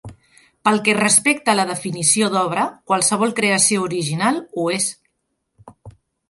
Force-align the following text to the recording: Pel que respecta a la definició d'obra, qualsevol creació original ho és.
Pel 0.67 0.79
que 0.85 0.93
respecta 0.99 1.53
a 1.53 1.57
la 1.59 1.65
definició 1.71 2.29
d'obra, 2.35 2.63
qualsevol 2.93 3.35
creació 3.41 3.85
original 3.91 4.41
ho 4.57 4.67
és. 4.79 4.91